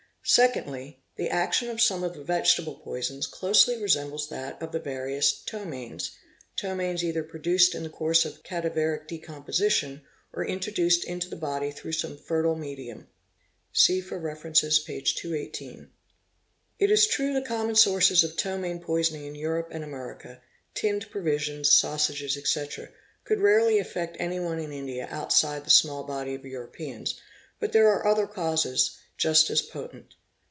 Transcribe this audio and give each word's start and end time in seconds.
Secondly, 0.23 1.01
the 1.15 1.29
action 1.31 1.67
of 1.67 1.81
some 1.81 2.03
of 2.03 2.13
the 2.13 2.23
vegetable 2.23 2.75
poisons 2.75 3.25
closely 3.25 3.81
resembles 3.81 4.29
that 4.29 4.61
of 4.61 4.71
the 4.71 4.79
various 4.79 5.33
ptomaines—ptomaines 5.43 6.93
i? 6.99 7.11
sither 7.11 7.23
produced 7.27 7.73
in 7.73 7.81
the 7.81 7.89
course 7.89 8.23
of 8.23 8.43
cadaveric 8.43 9.07
decomposition, 9.07 10.03
or 10.31 10.45
introduced 10.45 11.07
Bo 11.07 11.13
nto 11.13 11.29
the 11.29 11.35
body 11.35 11.71
through 11.71 11.91
some 11.93 12.19
fertile 12.19 12.55
medium 12.55 13.07
(see 13.73 13.99
for 13.99 14.19
references, 14.19 14.77
p. 14.77 15.01
218, 15.01 15.71
fe 15.71 15.79
wte). 15.79 15.87
It 16.77 16.91
is 16.91 17.07
true 17.07 17.33
the 17.33 17.41
common 17.41 17.75
sources 17.75 18.23
of 18.23 18.37
ptomaine 18.37 18.79
poisoning 18.81 19.25
in 19.25 19.33
Kurope 19.33 19.69
b 19.71 19.77
ee 19.77 19.81
America, 19.81 20.39
tinned 20.75 21.09
provisions, 21.09 21.71
sausages, 21.71 22.37
etc., 22.37 22.89
could 23.25 23.39
rarely 23.41 23.79
affect 23.79 24.17
anyone 24.19 24.59
a 24.59 24.69
India 24.69 25.07
outside 25.09 25.63
the 25.65 25.69
small 25.71 26.03
body 26.03 26.35
of 26.35 26.43
Kuropeans, 26.43 27.15
but 27.59 27.71
there 27.71 27.89
are 27.89 28.07
other 28.07 28.27
causes 28.27 28.97
st 29.17 29.51
as 29.51 29.61
potent. 29.61 30.15